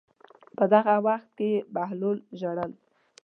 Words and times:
په 0.57 0.63
دغه 0.73 0.95
وخت 1.07 1.29
کې 1.37 1.51
بهلول 1.73 2.17
ژړل. 2.39 2.71